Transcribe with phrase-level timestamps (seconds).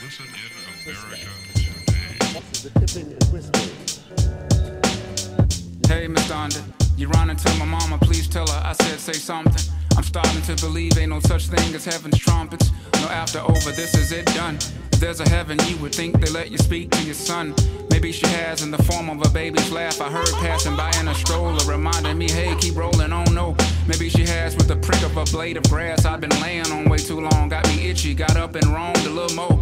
[0.00, 0.32] Listen in
[0.86, 2.06] America today.
[5.86, 6.62] Hey, Miss Donda,
[6.96, 9.74] you running to my mama, please tell her I said say something.
[9.96, 12.70] I'm starting to believe ain't no such thing as heaven's trumpets.
[12.94, 14.56] No after over, this is it done.
[14.92, 17.54] If there's a heaven, you would think they let you speak to your son.
[17.90, 20.00] Maybe she has in the form of a baby's laugh.
[20.00, 23.34] I heard passing by in a stroller, reminding me, hey, keep rolling on.
[23.34, 23.54] No,
[23.86, 26.06] maybe she has with the prick of a blade of grass.
[26.06, 29.36] I've been laying on way too long, got itchy, got up and roamed a little
[29.36, 29.60] more.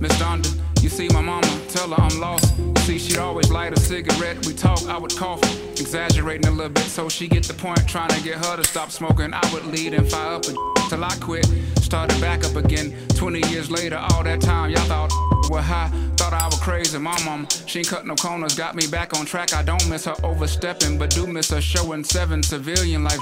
[0.00, 0.48] Miss Donda,
[0.82, 2.54] you see my mama, tell her I'm lost.
[2.86, 4.46] See, she'd always light a cigarette.
[4.46, 5.42] We talk, I would cough,
[5.72, 7.86] exaggerating a little bit so she get the point.
[7.86, 9.34] Trying to get her to stop smoking.
[9.34, 10.54] I would lead and fire up a
[10.88, 11.46] till I quit.
[11.80, 12.96] Started back up again.
[13.16, 15.12] 20 years later, all that time, y'all thought
[15.50, 15.90] were high.
[16.16, 16.98] Thought I was crazy.
[16.98, 19.52] My mom, she ain't cut no corners, got me back on track.
[19.52, 23.20] I don't miss her overstepping, but do miss her showing seven civilian life.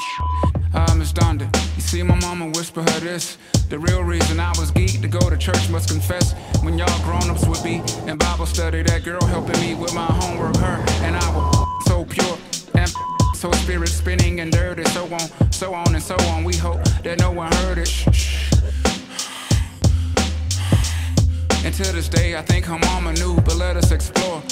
[0.74, 3.38] Ah, Miss Donda, you see my mama whisper her this.
[3.68, 6.34] The real reason I was geek to go to church must confess.
[6.62, 10.56] When y'all grown-ups would be in Bible study, that girl helping me with my homework,
[10.56, 11.50] her and I were
[11.86, 12.38] so pure
[12.74, 12.90] and
[13.34, 16.44] so spirit spinning and dirty, so on, so on and so on.
[16.44, 17.88] We hope that no one heard it.
[17.88, 18.52] Shh, shh.
[21.64, 24.42] And to this day, I think her mama knew, but let us explore.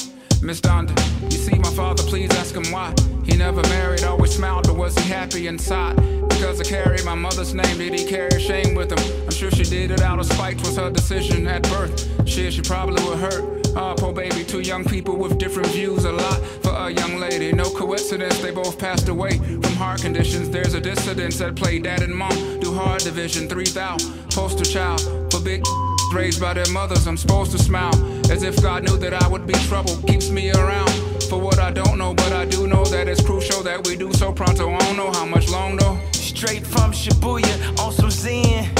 [0.44, 0.94] Miss Donda,
[1.32, 2.94] you see my father, please ask him why.
[3.24, 5.96] He never married, always smiled, but was he happy inside?
[6.28, 9.22] Because I carry my mother's name, did he carry shame with him?
[9.24, 12.28] I'm sure she did it out of spite, was her decision at birth.
[12.28, 13.66] Shit, she probably would hurt.
[13.74, 17.50] Ah, poor baby, two young people with different views, a lot for a young lady.
[17.50, 20.50] No coincidence, they both passed away from heart conditions.
[20.50, 21.78] There's a dissidence at play.
[21.78, 23.96] Dad and mom do hard division, 3 thou,
[24.28, 25.00] poster child
[25.30, 25.64] for big
[26.14, 27.06] raised by their mothers.
[27.06, 27.94] I'm supposed to smile
[28.30, 29.96] as if God knew that I would be trouble.
[30.06, 30.90] Keeps me around
[31.28, 34.12] for what I don't know, but I do know that it's crucial that we do
[34.12, 34.72] so pronto.
[34.72, 35.98] I don't know how much long though.
[36.12, 38.70] Straight from Shibuya on some Zen.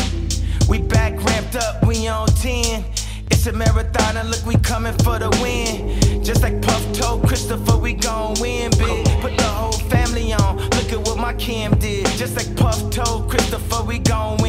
[0.68, 2.84] We back ramped up, we on 10.
[3.30, 6.22] It's a marathon and look, we coming for the win.
[6.22, 9.06] Just like Puff told Christopher, we gon' win big.
[9.20, 12.06] Put the whole family on, look at what my Kim did.
[12.17, 14.43] Just like Puff told Christopher, we gon' win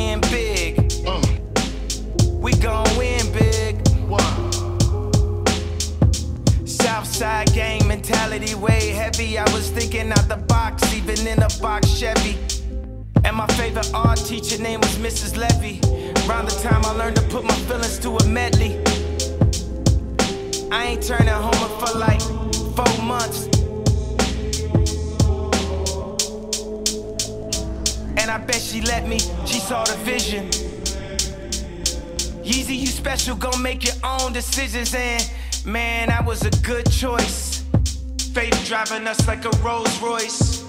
[8.66, 9.38] way heavy.
[9.38, 12.38] I was thinking out the box, even in a box Chevy.
[13.24, 15.38] And my favorite art teacher name was Mrs.
[15.38, 15.80] Levy.
[16.28, 18.74] Around the time I learned to put my feelings to a medley.
[20.72, 22.22] I ain't turning home for like
[22.78, 23.46] four months.
[28.20, 30.50] And I bet she let me, she saw the vision.
[32.44, 34.94] Yeezy, you special, gon' make your own decisions.
[34.96, 35.32] And
[35.66, 37.55] man, that was a good choice.
[38.36, 40.66] Fate driving us like a Rolls Royce.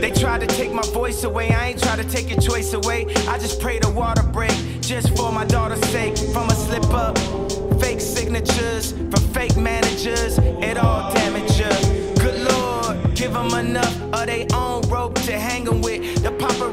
[0.00, 3.04] They tried to take my voice away, I ain't try to take your choice away.
[3.28, 6.16] I just pray the water break, just for my daughter's sake.
[6.32, 7.18] From a slip up,
[7.78, 12.14] fake signatures, from fake managers, it all damaged her.
[12.14, 16.21] Good lord, give them enough of their own rope to hang 'em with.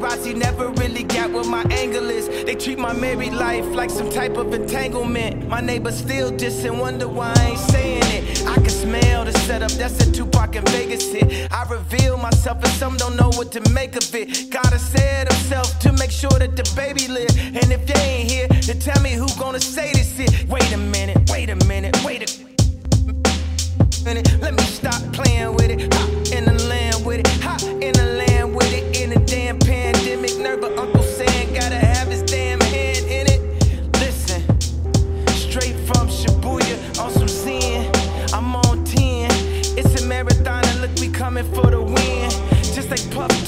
[0.09, 2.27] Paparazzi never really got what my angle is.
[2.27, 5.47] They treat my married life like some type of entanglement.
[5.47, 8.47] My neighbors still diss and wonder why I ain't saying it.
[8.47, 11.51] I can smell the setup, that's a Tupac in Vegas hit.
[11.51, 14.49] I reveal myself and some don't know what to make of it.
[14.49, 17.29] Gotta say himself to make sure that the baby live.
[17.37, 20.49] And if they ain't here, then tell me who gonna say this shit.
[20.49, 24.41] Wait a minute, wait a minute, wait a minute.
[24.41, 26.18] Let me stop playing with it.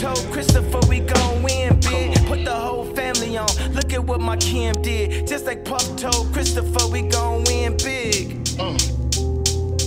[0.01, 2.15] Told Christopher, we gon' win big.
[2.25, 3.47] Put the whole family on.
[3.71, 5.27] Look at what my Kim did.
[5.27, 8.49] Just like Puff told Christopher, we gon' win big.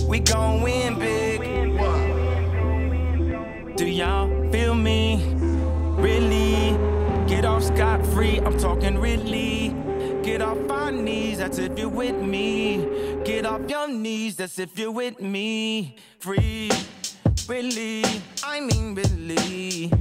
[0.07, 1.41] We gon' win big.
[3.75, 5.21] Do y'all feel me?
[5.97, 6.77] Really?
[7.27, 9.75] Get off scot free, I'm talking really.
[10.23, 12.87] Get off our knees, that's if you're with me.
[13.25, 15.97] Get off your knees, that's if you're with me.
[16.19, 16.71] Free,
[17.47, 18.03] really,
[18.43, 19.91] I mean really.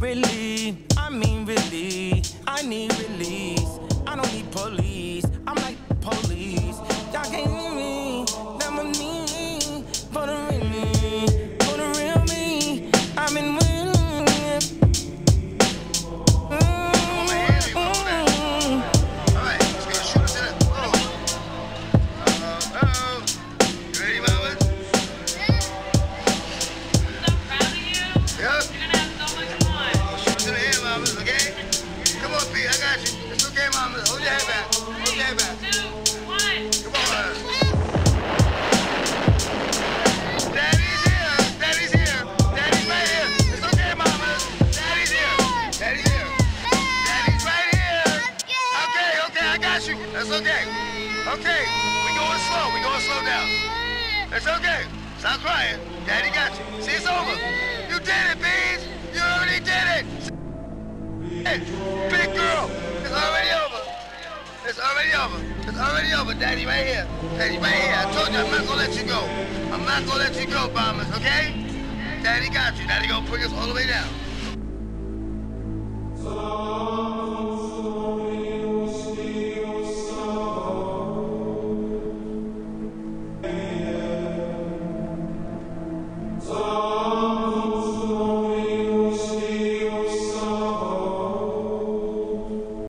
[0.00, 2.22] Really, I mean really.
[2.46, 3.78] I need release.
[4.06, 4.87] I don't need police.
[49.86, 49.94] you.
[50.12, 50.64] That's okay.
[51.28, 51.62] Okay.
[52.02, 52.66] We going slow.
[52.74, 53.46] We going slow down.
[54.30, 54.82] That's okay.
[55.18, 55.78] Stop crying.
[56.04, 56.82] Daddy got you.
[56.82, 57.30] See, it's over.
[57.86, 58.88] You did it, bees.
[59.14, 60.04] You already did it.
[61.46, 61.58] Hey,
[62.10, 62.70] big girl.
[63.04, 63.82] It's already over.
[64.66, 65.68] It's already over.
[65.68, 66.34] It's already over.
[66.34, 67.06] Daddy right here.
[67.36, 67.94] Daddy right here.
[67.98, 69.20] I told you I'm not gonna let you go.
[69.72, 71.08] I'm not gonna let you go, bombers.
[71.14, 71.54] Okay?
[72.22, 72.86] Daddy got you.
[72.88, 74.08] Daddy gonna put us all the way down.